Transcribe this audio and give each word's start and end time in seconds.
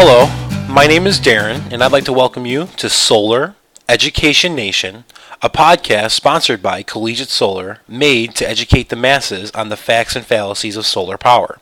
Hello, 0.00 0.26
my 0.72 0.86
name 0.86 1.08
is 1.08 1.18
Darren, 1.18 1.72
and 1.72 1.82
I'd 1.82 1.90
like 1.90 2.04
to 2.04 2.12
welcome 2.12 2.46
you 2.46 2.68
to 2.76 2.88
Solar 2.88 3.56
Education 3.88 4.54
Nation, 4.54 5.02
a 5.42 5.50
podcast 5.50 6.12
sponsored 6.12 6.62
by 6.62 6.84
Collegiate 6.84 7.30
Solar, 7.30 7.80
made 7.88 8.36
to 8.36 8.48
educate 8.48 8.90
the 8.90 8.94
masses 8.94 9.50
on 9.56 9.70
the 9.70 9.76
facts 9.76 10.14
and 10.14 10.24
fallacies 10.24 10.76
of 10.76 10.86
solar 10.86 11.18
power. 11.18 11.58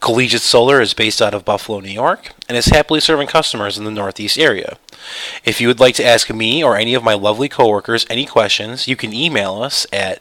Collegiate 0.00 0.42
Solar 0.42 0.80
is 0.80 0.92
based 0.92 1.22
out 1.22 1.34
of 1.34 1.44
Buffalo, 1.44 1.78
New 1.78 1.92
York, 1.92 2.32
and 2.48 2.58
is 2.58 2.66
happily 2.66 2.98
serving 2.98 3.28
customers 3.28 3.78
in 3.78 3.84
the 3.84 3.92
Northeast 3.92 4.40
area. 4.40 4.76
If 5.44 5.60
you 5.60 5.68
would 5.68 5.78
like 5.78 5.94
to 5.94 6.04
ask 6.04 6.28
me 6.34 6.64
or 6.64 6.76
any 6.76 6.94
of 6.94 7.04
my 7.04 7.14
lovely 7.14 7.48
coworkers 7.48 8.06
any 8.10 8.26
questions, 8.26 8.88
you 8.88 8.96
can 8.96 9.12
email 9.12 9.62
us 9.62 9.86
at 9.92 10.20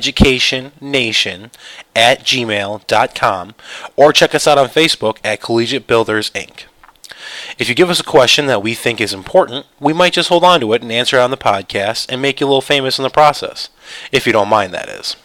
solareducationnation 0.00 1.50
at 1.94 2.20
gmail.com 2.20 3.54
or 3.96 4.12
check 4.12 4.34
us 4.34 4.46
out 4.46 4.58
on 4.58 4.68
Facebook 4.68 5.18
at 5.24 5.40
Collegiate 5.40 5.86
Builders 5.86 6.30
Inc. 6.30 6.64
If 7.58 7.68
you 7.68 7.74
give 7.74 7.90
us 7.90 8.00
a 8.00 8.04
question 8.04 8.46
that 8.46 8.62
we 8.62 8.74
think 8.74 9.00
is 9.00 9.12
important, 9.12 9.66
we 9.78 9.92
might 9.92 10.12
just 10.12 10.28
hold 10.28 10.44
on 10.44 10.60
to 10.60 10.72
it 10.72 10.82
and 10.82 10.90
answer 10.90 11.16
it 11.16 11.22
on 11.22 11.30
the 11.30 11.36
podcast 11.36 12.06
and 12.08 12.20
make 12.20 12.40
you 12.40 12.46
a 12.46 12.48
little 12.48 12.60
famous 12.60 12.98
in 12.98 13.02
the 13.02 13.10
process. 13.10 13.68
If 14.10 14.26
you 14.26 14.32
don't 14.32 14.48
mind, 14.48 14.72
that 14.74 14.88
is. 14.88 15.16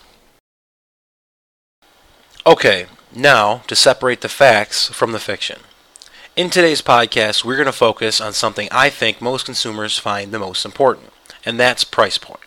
Okay, 2.46 2.86
now 3.14 3.58
to 3.68 3.76
separate 3.76 4.22
the 4.22 4.30
facts 4.30 4.90
from 4.90 5.12
the 5.12 5.20
fiction. 5.20 5.60
In 6.36 6.50
today's 6.50 6.82
podcast, 6.82 7.44
we're 7.44 7.56
going 7.56 7.66
to 7.66 7.72
focus 7.72 8.22
on 8.22 8.32
something 8.32 8.68
I 8.72 8.90
think 8.90 9.22
most 9.22 9.46
consumers 9.46 9.98
find 9.98 10.32
the 10.32 10.40
most 10.40 10.66
important, 10.66 11.12
and 11.44 11.60
that's 11.60 11.84
price 11.84 12.18
point. 12.18 12.47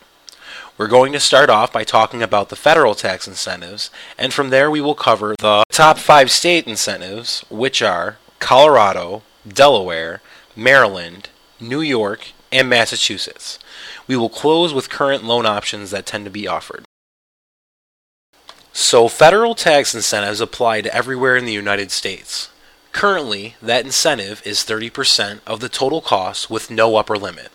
We're 0.81 0.89
going 0.89 1.13
to 1.13 1.21
start 1.21 1.51
off 1.51 1.75
by 1.75 1.85
talking 1.85 2.23
about 2.23 2.49
the 2.49 2.57
federal 2.57 2.95
tax 2.95 3.29
incentives, 3.29 3.91
and 4.17 4.33
from 4.33 4.49
there 4.49 4.71
we 4.71 4.81
will 4.81 4.95
cover 4.95 5.35
the 5.39 5.63
top 5.69 5.99
five 5.99 6.31
state 6.31 6.67
incentives, 6.67 7.45
which 7.51 7.83
are 7.83 8.17
Colorado, 8.39 9.23
Delaware, 9.47 10.23
Maryland, 10.57 11.29
New 11.61 11.83
York, 11.83 12.29
and 12.51 12.67
Massachusetts. 12.71 13.59
We 14.07 14.17
will 14.17 14.31
close 14.31 14.73
with 14.73 14.89
current 14.89 15.23
loan 15.23 15.45
options 15.45 15.91
that 15.91 16.07
tend 16.07 16.25
to 16.25 16.31
be 16.31 16.49
offered. 16.49 16.87
So, 18.73 19.07
federal 19.07 19.55
tax 19.55 19.95
incentives 19.95 20.41
apply 20.41 20.81
to 20.81 20.95
everywhere 20.97 21.37
in 21.37 21.45
the 21.45 21.53
United 21.53 21.91
States. 21.91 22.49
Currently, 22.93 23.55
that 23.61 23.85
incentive 23.85 24.41
is 24.47 24.65
30% 24.65 25.41
of 25.47 25.61
the 25.61 25.69
total 25.69 26.01
cost 26.01 26.49
with 26.49 26.71
no 26.71 26.97
upper 26.97 27.19
limit. 27.19 27.51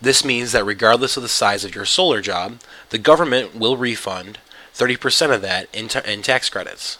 This 0.00 0.24
means 0.24 0.52
that 0.52 0.64
regardless 0.64 1.16
of 1.16 1.22
the 1.22 1.28
size 1.28 1.64
of 1.64 1.74
your 1.74 1.84
solar 1.84 2.20
job, 2.20 2.60
the 2.90 2.98
government 2.98 3.54
will 3.54 3.76
refund 3.76 4.38
30% 4.74 5.34
of 5.34 5.42
that 5.42 5.68
in, 5.72 5.88
ta- 5.88 6.02
in 6.04 6.22
tax 6.22 6.50
credits. 6.50 6.98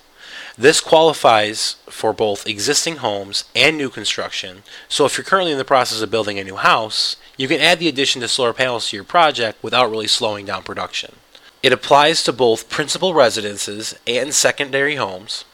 This 0.59 0.81
qualifies 0.81 1.77
for 1.91 2.15
both 2.15 2.47
existing 2.47 2.97
homes 2.97 3.45
and 3.55 3.77
new 3.77 3.91
construction. 3.91 4.63
So 4.89 5.05
if 5.05 5.19
you're 5.19 5.25
currently 5.25 5.53
in 5.53 5.59
the 5.59 5.65
process 5.65 6.01
of 6.01 6.11
building 6.11 6.39
a 6.39 6.45
new 6.45 6.57
house, 6.57 7.17
you 7.37 7.47
can 7.47 7.61
add 7.61 7.79
the 7.79 7.89
addition 7.89 8.23
to 8.23 8.29
solar 8.29 8.55
panels 8.55 8.89
to 8.89 8.97
your 8.97 9.05
project 9.05 9.63
without 9.63 9.91
really 9.91 10.07
slowing 10.07 10.47
down 10.47 10.63
production. 10.63 11.17
It 11.63 11.75
applies 11.75 12.23
to 12.25 12.33
both 12.33 12.71
principal 12.71 13.13
residences 13.13 13.99
and 14.07 14.33
secondary 14.33 14.95
homes. 14.95 15.45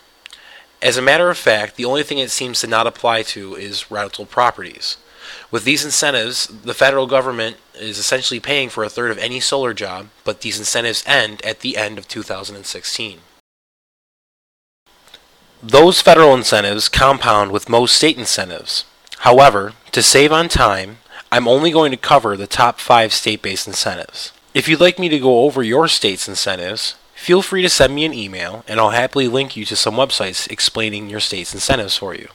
As 0.80 0.96
a 0.96 1.02
matter 1.02 1.30
of 1.30 1.38
fact, 1.38 1.76
the 1.76 1.84
only 1.84 2.04
thing 2.04 2.18
it 2.18 2.30
seems 2.30 2.60
to 2.60 2.66
not 2.68 2.86
apply 2.86 3.22
to 3.22 3.56
is 3.56 3.90
rental 3.90 4.26
properties. 4.26 4.98
With 5.50 5.64
these 5.64 5.84
incentives, 5.84 6.46
the 6.46 6.74
federal 6.74 7.06
government 7.06 7.56
is 7.74 7.98
essentially 7.98 8.40
paying 8.40 8.68
for 8.68 8.84
a 8.84 8.88
third 8.88 9.10
of 9.10 9.18
any 9.18 9.40
solar 9.40 9.74
job, 9.74 10.08
but 10.24 10.40
these 10.40 10.58
incentives 10.58 11.04
end 11.06 11.44
at 11.44 11.60
the 11.60 11.76
end 11.76 11.98
of 11.98 12.08
2016. 12.08 13.18
Those 15.62 16.00
federal 16.00 16.34
incentives 16.34 16.88
compound 16.88 17.52
with 17.52 17.68
most 17.68 17.94
state 17.94 18.18
incentives. 18.18 18.84
However, 19.18 19.74
to 19.92 20.02
save 20.02 20.32
on 20.32 20.48
time, 20.48 20.98
I'm 21.30 21.46
only 21.46 21.70
going 21.70 21.92
to 21.92 21.96
cover 21.96 22.36
the 22.36 22.48
top 22.48 22.80
five 22.80 23.12
state 23.12 23.42
based 23.42 23.68
incentives. 23.68 24.32
If 24.54 24.68
you'd 24.68 24.80
like 24.80 24.98
me 24.98 25.08
to 25.08 25.20
go 25.20 25.44
over 25.44 25.62
your 25.62 25.86
state's 25.86 26.28
incentives, 26.28 26.96
feel 27.14 27.40
free 27.40 27.62
to 27.62 27.68
send 27.68 27.94
me 27.94 28.04
an 28.04 28.12
email 28.12 28.64
and 28.66 28.80
I'll 28.80 28.90
happily 28.90 29.28
link 29.28 29.56
you 29.56 29.64
to 29.66 29.76
some 29.76 29.94
websites 29.94 30.50
explaining 30.50 31.08
your 31.08 31.20
state's 31.20 31.54
incentives 31.54 31.96
for 31.96 32.14
you. 32.14 32.28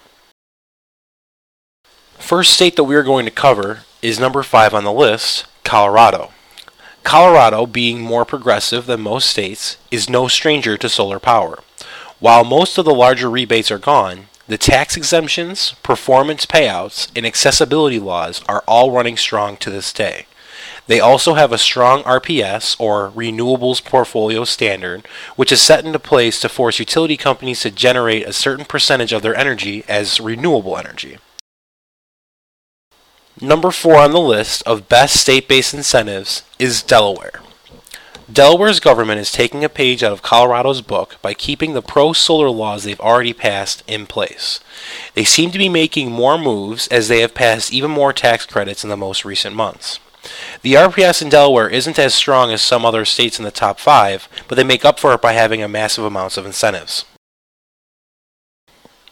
First 2.28 2.56
state 2.56 2.76
that 2.76 2.84
we 2.84 2.96
are 2.96 3.04
going 3.04 3.24
to 3.24 3.32
cover 3.32 3.84
is 4.02 4.20
number 4.20 4.44
five 4.44 4.74
on 4.74 4.84
the 4.84 4.92
list, 4.92 5.46
Colorado. 5.64 6.34
Colorado, 7.06 7.66
being 7.66 8.02
more 8.02 8.26
progressive 8.26 8.86
than 8.86 9.00
most 9.00 9.30
states, 9.30 9.78
is 9.92 10.10
no 10.10 10.28
stranger 10.28 10.76
to 10.76 10.90
solar 10.90 11.20
power. 11.20 11.60
While 12.20 12.44
most 12.44 12.78
of 12.78 12.84
the 12.84 12.94
larger 12.94 13.30
rebates 13.30 13.72
are 13.72 13.80
gone, 13.80 14.26
the 14.46 14.58
tax 14.58 14.98
exemptions, 14.98 15.76
performance 15.84 16.46
payouts, 16.46 17.10
and 17.16 17.26
accessibility 17.26 17.98
laws 17.98 18.44
are 18.50 18.62
all 18.68 18.92
running 18.92 19.16
strong 19.16 19.56
to 19.56 19.70
this 19.70 19.94
day. 19.94 20.26
They 20.88 21.00
also 21.00 21.36
have 21.36 21.54
a 21.54 21.58
strong 21.58 22.04
RPS, 22.04 22.76
or 22.78 23.10
Renewables 23.12 23.82
Portfolio 23.82 24.44
Standard, 24.44 25.08
which 25.38 25.54
is 25.54 25.62
set 25.62 25.86
into 25.86 25.98
place 25.98 26.42
to 26.42 26.50
force 26.50 26.78
utility 26.78 27.16
companies 27.16 27.62
to 27.62 27.72
generate 27.72 28.28
a 28.28 28.34
certain 28.34 28.66
percentage 28.66 29.14
of 29.14 29.22
their 29.22 29.34
energy 29.38 29.86
as 29.88 30.20
renewable 30.20 30.78
energy. 30.78 31.20
Number 33.40 33.70
four 33.70 33.98
on 33.98 34.14
the 34.14 34.20
list 34.20 34.64
of 34.64 34.90
best 34.90 35.16
state 35.16 35.48
based 35.48 35.74
incentives 35.74 36.42
is 36.58 36.82
Delaware. 36.82 37.42
Delaware's 38.32 38.80
government 38.80 39.22
is 39.22 39.32
taking 39.32 39.64
a 39.64 39.70
page 39.70 40.02
out 40.04 40.12
of 40.12 40.24
Colorado's 40.24 40.82
book 40.82 41.18
by 41.22 41.36
keeping 41.36 41.74
the 41.74 41.84
pro 41.84 42.14
solar 42.14 42.50
laws 42.50 42.84
they've 42.84 43.00
already 43.00 43.34
passed 43.34 43.84
in 43.86 44.08
place. 44.08 44.60
They 45.14 45.24
seem 45.24 45.52
to 45.52 45.60
be 45.60 45.70
making 45.70 46.12
more 46.12 46.40
moves 46.40 46.88
as 46.88 47.08
they 47.08 47.22
have 47.22 47.36
passed 47.36 47.72
even 47.72 47.92
more 47.92 48.12
tax 48.12 48.46
credits 48.46 48.84
in 48.84 48.90
the 48.90 48.98
most 48.98 49.24
recent 49.24 49.56
months. 49.56 50.00
The 50.64 50.74
RPS 50.74 51.22
in 51.22 51.30
Delaware 51.30 51.70
isn't 51.70 52.00
as 52.00 52.16
strong 52.16 52.52
as 52.52 52.62
some 52.62 52.84
other 52.86 53.06
states 53.06 53.38
in 53.38 53.46
the 53.46 53.52
top 53.52 53.80
five, 53.80 54.28
but 54.48 54.56
they 54.56 54.64
make 54.64 54.84
up 54.84 55.00
for 55.00 55.14
it 55.14 55.22
by 55.22 55.34
having 55.34 55.62
a 55.62 55.70
massive 55.70 56.04
amounts 56.04 56.38
of 56.38 56.46
incentives. 56.46 57.06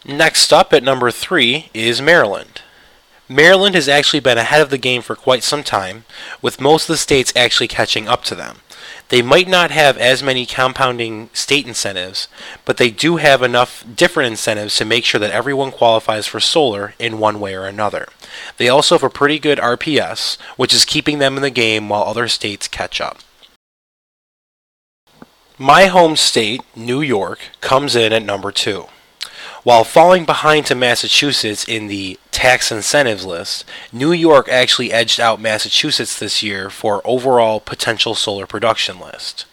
Next 0.03 0.51
up 0.51 0.73
at 0.73 0.83
number 0.83 1.11
three 1.11 1.69
is 1.75 2.01
Maryland. 2.01 2.63
Maryland 3.27 3.73
has 3.73 3.89
actually 3.89 4.19
been 4.19 4.37
ahead 4.37 4.61
of 4.61 4.69
the 4.69 4.77
game 4.77 5.01
for 5.01 5.15
quite 5.15 5.43
some 5.43 5.63
time, 5.63 6.05
with 6.41 6.61
most 6.61 6.83
of 6.83 6.93
the 6.93 6.97
states 6.97 7.33
actually 7.35 7.67
catching 7.67 8.07
up 8.07 8.23
to 8.25 8.35
them. 8.35 8.57
They 9.09 9.21
might 9.21 9.47
not 9.47 9.71
have 9.71 9.97
as 9.97 10.23
many 10.23 10.45
compounding 10.45 11.29
state 11.33 11.67
incentives, 11.67 12.27
but 12.65 12.77
they 12.77 12.89
do 12.89 13.17
have 13.17 13.41
enough 13.41 13.83
different 13.95 14.29
incentives 14.29 14.75
to 14.77 14.85
make 14.85 15.05
sure 15.05 15.19
that 15.19 15.31
everyone 15.31 15.71
qualifies 15.71 16.25
for 16.25 16.39
solar 16.39 16.93
in 16.97 17.19
one 17.19 17.39
way 17.39 17.55
or 17.55 17.65
another. 17.65 18.07
They 18.57 18.69
also 18.69 18.95
have 18.95 19.03
a 19.03 19.09
pretty 19.09 19.37
good 19.37 19.59
RPS, 19.59 20.39
which 20.55 20.73
is 20.73 20.85
keeping 20.85 21.19
them 21.19 21.35
in 21.35 21.43
the 21.43 21.51
game 21.51 21.89
while 21.89 22.03
other 22.03 22.27
states 22.27 22.67
catch 22.67 22.99
up. 22.99 23.19
My 25.57 25.85
home 25.85 26.15
state, 26.15 26.61
New 26.75 27.01
York, 27.01 27.39
comes 27.61 27.95
in 27.95 28.11
at 28.11 28.23
number 28.23 28.51
two. 28.51 28.87
While 29.63 29.83
falling 29.83 30.25
behind 30.25 30.65
to 30.67 30.75
Massachusetts 30.75 31.63
in 31.63 31.87
the 31.87 32.19
tax 32.35 32.69
incentives 32.69 33.25
list, 33.25 33.63
New 33.93 34.11
York 34.11 34.49
actually 34.49 34.91
edged 34.91 35.21
out 35.21 35.39
Massachusetts 35.39 36.19
this 36.19 36.43
year 36.43 36.69
for 36.69 37.01
overall 37.05 37.61
potential 37.61 38.13
solar 38.13 38.45
production 38.45 38.99
list. 38.99 39.45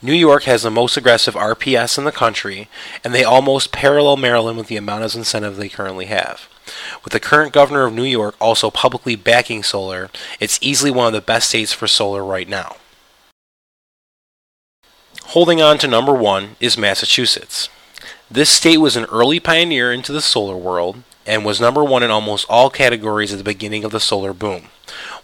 New 0.00 0.14
York 0.14 0.44
has 0.44 0.62
the 0.62 0.70
most 0.70 0.96
aggressive 0.96 1.34
RPS 1.34 1.98
in 1.98 2.04
the 2.04 2.10
country, 2.10 2.70
and 3.04 3.14
they 3.14 3.24
almost 3.24 3.72
parallel 3.72 4.16
Maryland 4.16 4.56
with 4.56 4.68
the 4.68 4.78
amount 4.78 5.04
of 5.04 5.14
incentive 5.14 5.56
they 5.56 5.68
currently 5.68 6.06
have. 6.06 6.48
With 7.04 7.12
the 7.12 7.20
current 7.20 7.52
governor 7.52 7.84
of 7.84 7.92
New 7.92 8.04
York 8.04 8.36
also 8.40 8.70
publicly 8.70 9.16
backing 9.16 9.62
solar, 9.62 10.08
it's 10.40 10.58
easily 10.62 10.90
one 10.90 11.08
of 11.08 11.12
the 11.12 11.20
best 11.20 11.50
states 11.50 11.74
for 11.74 11.86
solar 11.86 12.24
right 12.24 12.48
now. 12.48 12.76
Holding 15.24 15.60
on 15.60 15.76
to 15.76 15.86
number 15.86 16.14
one 16.14 16.56
is 16.58 16.78
Massachusetts. 16.78 17.68
This 18.30 18.48
state 18.48 18.78
was 18.78 18.96
an 18.96 19.04
early 19.06 19.40
pioneer 19.40 19.92
into 19.92 20.10
the 20.10 20.22
solar 20.22 20.56
world 20.56 21.02
and 21.30 21.44
was 21.44 21.60
number 21.60 21.84
one 21.84 22.02
in 22.02 22.10
almost 22.10 22.44
all 22.50 22.70
categories 22.70 23.30
at 23.30 23.38
the 23.38 23.44
beginning 23.44 23.84
of 23.84 23.92
the 23.92 24.00
solar 24.00 24.32
boom. 24.32 24.64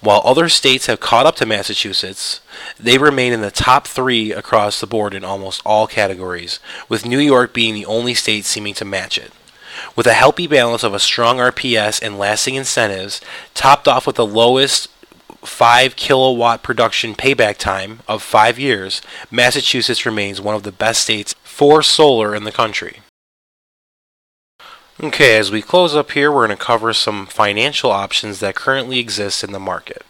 While 0.00 0.22
other 0.24 0.48
states 0.48 0.86
have 0.86 1.00
caught 1.00 1.26
up 1.26 1.34
to 1.36 1.46
Massachusetts, 1.46 2.40
they 2.78 2.96
remain 2.96 3.32
in 3.32 3.40
the 3.40 3.50
top 3.50 3.88
three 3.88 4.30
across 4.30 4.78
the 4.78 4.86
board 4.86 5.14
in 5.14 5.24
almost 5.24 5.62
all 5.66 5.88
categories, 5.88 6.60
with 6.88 7.04
New 7.04 7.18
York 7.18 7.52
being 7.52 7.74
the 7.74 7.86
only 7.86 8.14
state 8.14 8.44
seeming 8.44 8.72
to 8.74 8.84
match 8.84 9.18
it. 9.18 9.32
With 9.96 10.06
a 10.06 10.14
healthy 10.14 10.46
balance 10.46 10.84
of 10.84 10.94
a 10.94 11.00
strong 11.00 11.38
RPS 11.38 12.00
and 12.00 12.20
lasting 12.20 12.54
incentives, 12.54 13.20
topped 13.54 13.88
off 13.88 14.06
with 14.06 14.14
the 14.14 14.24
lowest 14.24 14.88
5 15.42 15.96
kilowatt 15.96 16.62
production 16.62 17.16
payback 17.16 17.56
time 17.56 17.98
of 18.06 18.22
5 18.22 18.60
years, 18.60 19.02
Massachusetts 19.28 20.06
remains 20.06 20.40
one 20.40 20.54
of 20.54 20.62
the 20.62 20.70
best 20.70 21.00
states 21.00 21.34
for 21.42 21.82
solar 21.82 22.32
in 22.32 22.44
the 22.44 22.52
country. 22.52 23.00
Okay, 25.02 25.36
as 25.36 25.50
we 25.50 25.60
close 25.60 25.94
up 25.94 26.12
here, 26.12 26.32
we're 26.32 26.46
going 26.46 26.56
to 26.56 26.64
cover 26.64 26.94
some 26.94 27.26
financial 27.26 27.90
options 27.90 28.40
that 28.40 28.54
currently 28.54 28.98
exist 28.98 29.44
in 29.44 29.52
the 29.52 29.58
market. 29.58 30.06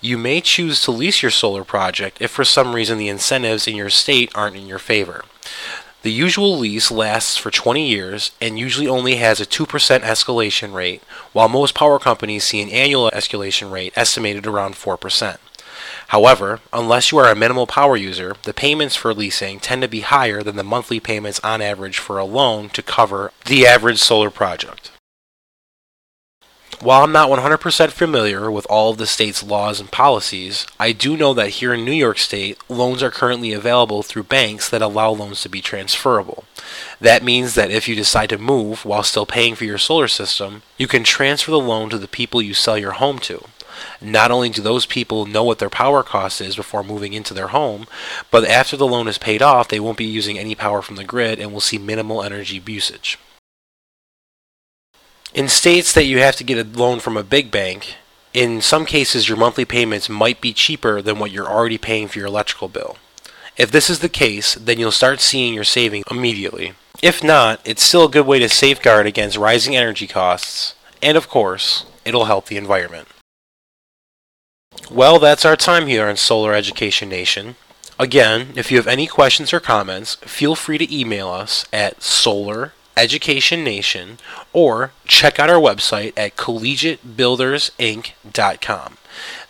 You 0.00 0.18
may 0.18 0.40
choose 0.40 0.80
to 0.80 0.90
lease 0.90 1.22
your 1.22 1.30
solar 1.30 1.62
project 1.62 2.20
if 2.20 2.32
for 2.32 2.44
some 2.44 2.74
reason 2.74 2.98
the 2.98 3.08
incentives 3.08 3.68
in 3.68 3.76
your 3.76 3.88
state 3.88 4.32
aren't 4.34 4.56
in 4.56 4.66
your 4.66 4.80
favor. 4.80 5.24
The 6.02 6.10
usual 6.10 6.58
lease 6.58 6.90
lasts 6.90 7.36
for 7.36 7.52
20 7.52 7.88
years 7.88 8.32
and 8.40 8.58
usually 8.58 8.88
only 8.88 9.14
has 9.14 9.40
a 9.40 9.46
2% 9.46 9.64
escalation 10.00 10.74
rate, 10.74 11.04
while 11.32 11.48
most 11.48 11.76
power 11.76 12.00
companies 12.00 12.42
see 12.42 12.60
an 12.60 12.68
annual 12.70 13.08
escalation 13.12 13.70
rate 13.70 13.92
estimated 13.94 14.44
around 14.44 14.74
4%. 14.74 15.36
However, 16.08 16.60
unless 16.72 17.10
you 17.10 17.18
are 17.18 17.30
a 17.30 17.36
minimal 17.36 17.66
power 17.66 17.96
user, 17.96 18.36
the 18.44 18.54
payments 18.54 18.96
for 18.96 19.12
leasing 19.12 19.60
tend 19.60 19.82
to 19.82 19.88
be 19.88 20.00
higher 20.00 20.42
than 20.42 20.56
the 20.56 20.62
monthly 20.64 21.00
payments 21.00 21.40
on 21.42 21.60
average 21.60 21.98
for 21.98 22.18
a 22.18 22.24
loan 22.24 22.68
to 22.70 22.82
cover 22.82 23.32
the 23.44 23.66
average 23.66 23.98
solar 23.98 24.30
project. 24.30 24.90
While 26.80 27.02
I'm 27.02 27.12
not 27.12 27.30
100% 27.30 27.90
familiar 27.90 28.50
with 28.50 28.66
all 28.68 28.90
of 28.90 28.98
the 28.98 29.06
state's 29.06 29.42
laws 29.42 29.80
and 29.80 29.90
policies, 29.90 30.66
I 30.78 30.92
do 30.92 31.16
know 31.16 31.32
that 31.32 31.48
here 31.48 31.72
in 31.72 31.86
New 31.86 31.92
York 31.92 32.18
State, 32.18 32.58
loans 32.68 33.02
are 33.02 33.10
currently 33.10 33.54
available 33.54 34.02
through 34.02 34.24
banks 34.24 34.68
that 34.68 34.82
allow 34.82 35.10
loans 35.10 35.40
to 35.40 35.48
be 35.48 35.62
transferable. 35.62 36.44
That 37.00 37.22
means 37.22 37.54
that 37.54 37.70
if 37.70 37.88
you 37.88 37.94
decide 37.94 38.28
to 38.28 38.38
move 38.38 38.84
while 38.84 39.02
still 39.02 39.24
paying 39.24 39.54
for 39.54 39.64
your 39.64 39.78
solar 39.78 40.06
system, 40.06 40.62
you 40.76 40.86
can 40.86 41.02
transfer 41.02 41.50
the 41.50 41.58
loan 41.58 41.88
to 41.90 41.98
the 41.98 42.08
people 42.08 42.42
you 42.42 42.52
sell 42.52 42.76
your 42.76 42.92
home 42.92 43.20
to. 43.20 43.46
Not 44.00 44.30
only 44.30 44.48
do 44.48 44.62
those 44.62 44.86
people 44.86 45.26
know 45.26 45.44
what 45.44 45.58
their 45.58 45.70
power 45.70 46.02
cost 46.02 46.40
is 46.40 46.56
before 46.56 46.82
moving 46.82 47.12
into 47.12 47.34
their 47.34 47.48
home, 47.48 47.86
but 48.30 48.44
after 48.44 48.76
the 48.76 48.86
loan 48.86 49.08
is 49.08 49.18
paid 49.18 49.42
off, 49.42 49.68
they 49.68 49.80
won't 49.80 49.98
be 49.98 50.04
using 50.04 50.38
any 50.38 50.54
power 50.54 50.82
from 50.82 50.96
the 50.96 51.04
grid 51.04 51.38
and 51.38 51.52
will 51.52 51.60
see 51.60 51.78
minimal 51.78 52.22
energy 52.22 52.62
usage. 52.66 53.18
In 55.34 55.48
states 55.48 55.92
that 55.92 56.04
you 56.06 56.18
have 56.18 56.36
to 56.36 56.44
get 56.44 56.58
a 56.58 56.78
loan 56.78 56.98
from 56.98 57.16
a 57.16 57.22
big 57.22 57.50
bank, 57.50 57.96
in 58.32 58.60
some 58.60 58.86
cases 58.86 59.28
your 59.28 59.36
monthly 59.36 59.64
payments 59.64 60.08
might 60.08 60.40
be 60.40 60.52
cheaper 60.52 61.02
than 61.02 61.18
what 61.18 61.30
you're 61.30 61.48
already 61.48 61.78
paying 61.78 62.08
for 62.08 62.18
your 62.18 62.28
electrical 62.28 62.68
bill. 62.68 62.96
If 63.56 63.70
this 63.70 63.88
is 63.88 64.00
the 64.00 64.08
case, 64.08 64.54
then 64.54 64.78
you'll 64.78 64.92
start 64.92 65.20
seeing 65.20 65.54
your 65.54 65.64
savings 65.64 66.04
immediately. 66.10 66.74
If 67.02 67.24
not, 67.24 67.60
it's 67.64 67.82
still 67.82 68.04
a 68.04 68.10
good 68.10 68.26
way 68.26 68.38
to 68.38 68.48
safeguard 68.48 69.06
against 69.06 69.36
rising 69.36 69.76
energy 69.76 70.06
costs, 70.06 70.74
and 71.02 71.16
of 71.16 71.28
course, 71.28 71.84
it'll 72.04 72.26
help 72.26 72.46
the 72.46 72.56
environment. 72.56 73.08
Well, 74.90 75.18
that's 75.18 75.44
our 75.44 75.56
time 75.56 75.88
here 75.88 76.08
on 76.08 76.16
Solar 76.16 76.54
Education 76.54 77.08
Nation. 77.08 77.56
Again, 77.98 78.52
if 78.54 78.70
you 78.70 78.76
have 78.76 78.86
any 78.86 79.08
questions 79.08 79.52
or 79.52 79.58
comments, 79.58 80.14
feel 80.16 80.54
free 80.54 80.78
to 80.78 80.96
email 80.96 81.28
us 81.28 81.64
at 81.72 82.00
solar 82.02 82.72
Education 82.96 83.64
Nation, 83.64 84.18
or 84.54 84.92
check 85.04 85.38
out 85.38 85.50
our 85.50 85.60
website 85.60 86.14
at 86.16 86.36
collegiatebuildersinc.com. 86.36 88.96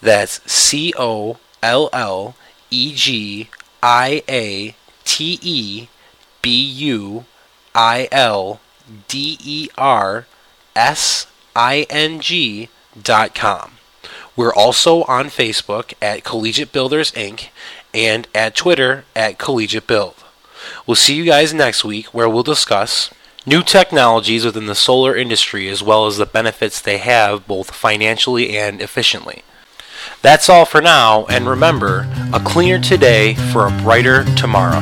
That's 0.01 0.53
C 0.53 0.93
O 0.99 1.39
L 1.63 1.89
L 1.93 2.35
E 2.71 2.93
G 2.95 3.49
I 3.83 4.23
A 4.29 4.75
T 5.05 5.39
E 5.43 5.89
B 6.43 6.65
U 6.65 7.25
I 7.75 8.09
L 8.11 8.61
D 9.07 9.39
E 9.45 9.69
R 9.77 10.27
S 10.75 11.27
I 11.55 11.87
N 11.89 12.21
G 12.21 12.69
dot 13.01 13.33
com. 13.35 13.76
We're 14.37 14.55
also 14.55 15.03
on 15.05 15.27
Facebook 15.27 15.95
at 16.03 16.23
Collegiate 16.23 16.71
Builders 16.71 17.11
Inc. 17.13 17.49
and 17.95 18.29
at 18.35 18.55
Twitter 18.55 19.05
at 19.17 19.39
Collegiate 19.39 19.87
Build. 19.87 20.15
We'll 20.87 20.95
see 20.95 21.15
you 21.15 21.25
guys 21.25 21.55
next 21.55 21.85
week 21.85 22.07
where 22.13 22.29
we'll 22.29 22.43
discuss 22.43 23.11
new 23.47 23.63
technologies 23.63 24.45
within 24.45 24.67
the 24.67 24.75
solar 24.75 25.17
industry 25.17 25.69
as 25.69 25.83
well 25.83 26.07
as 26.07 26.19
the 26.19 26.27
benefits 26.27 26.81
they 26.81 26.99
have 26.99 27.47
both 27.47 27.71
financially 27.71 28.59
and 28.59 28.83
efficiently. 28.83 29.43
That's 30.21 30.49
all 30.49 30.67
for 30.67 30.81
now, 30.81 31.25
and 31.27 31.49
remember 31.49 32.07
a 32.33 32.41
cleaner 32.41 32.79
today 32.79 33.35
for 33.35 33.67
a 33.67 33.83
brighter 33.83 34.25
tomorrow. 34.37 34.81